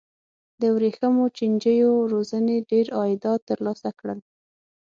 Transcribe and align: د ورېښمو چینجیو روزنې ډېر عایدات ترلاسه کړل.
د 0.61 0.63
ورېښمو 0.75 1.25
چینجیو 1.37 1.93
روزنې 2.13 2.57
ډېر 2.71 2.85
عایدات 2.97 3.39
ترلاسه 3.49 3.89
کړل. 3.99 4.19